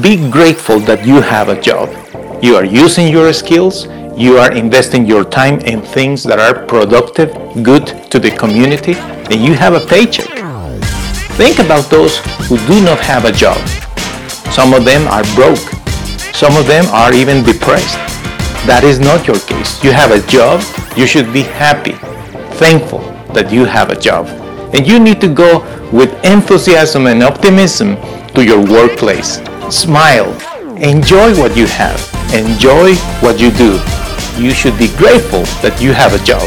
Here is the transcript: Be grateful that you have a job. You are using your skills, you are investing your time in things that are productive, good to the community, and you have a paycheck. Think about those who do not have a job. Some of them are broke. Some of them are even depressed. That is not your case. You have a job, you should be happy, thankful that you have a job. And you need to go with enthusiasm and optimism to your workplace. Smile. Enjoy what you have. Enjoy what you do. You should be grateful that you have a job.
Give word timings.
Be 0.00 0.16
grateful 0.30 0.80
that 0.88 1.04
you 1.04 1.20
have 1.20 1.50
a 1.50 1.60
job. 1.60 1.90
You 2.42 2.56
are 2.56 2.64
using 2.64 3.08
your 3.08 3.30
skills, 3.34 3.86
you 4.16 4.38
are 4.38 4.50
investing 4.50 5.04
your 5.04 5.22
time 5.22 5.60
in 5.60 5.82
things 5.82 6.24
that 6.24 6.38
are 6.38 6.64
productive, 6.64 7.30
good 7.62 7.86
to 8.10 8.18
the 8.18 8.30
community, 8.30 8.94
and 8.96 9.34
you 9.34 9.52
have 9.52 9.74
a 9.74 9.86
paycheck. 9.86 10.32
Think 11.36 11.58
about 11.58 11.90
those 11.90 12.16
who 12.48 12.56
do 12.66 12.82
not 12.82 13.00
have 13.00 13.26
a 13.26 13.32
job. 13.32 13.60
Some 14.48 14.72
of 14.72 14.86
them 14.86 15.06
are 15.08 15.24
broke. 15.34 15.60
Some 16.32 16.56
of 16.56 16.66
them 16.66 16.86
are 16.86 17.12
even 17.12 17.44
depressed. 17.44 17.98
That 18.64 18.84
is 18.84 18.98
not 18.98 19.26
your 19.26 19.40
case. 19.40 19.84
You 19.84 19.92
have 19.92 20.10
a 20.10 20.26
job, 20.26 20.64
you 20.96 21.06
should 21.06 21.34
be 21.34 21.42
happy, 21.42 21.92
thankful 22.56 23.00
that 23.34 23.52
you 23.52 23.66
have 23.66 23.90
a 23.90 24.00
job. 24.00 24.26
And 24.72 24.86
you 24.86 24.98
need 24.98 25.20
to 25.20 25.28
go 25.28 25.60
with 25.92 26.12
enthusiasm 26.24 27.06
and 27.08 27.22
optimism 27.22 27.96
to 28.32 28.42
your 28.42 28.64
workplace. 28.64 29.38
Smile. 29.72 30.30
Enjoy 30.76 31.34
what 31.40 31.56
you 31.56 31.66
have. 31.66 31.98
Enjoy 32.34 32.94
what 33.24 33.40
you 33.40 33.50
do. 33.52 33.80
You 34.36 34.50
should 34.50 34.78
be 34.78 34.88
grateful 34.98 35.44
that 35.62 35.80
you 35.80 35.94
have 35.94 36.12
a 36.12 36.22
job. 36.22 36.46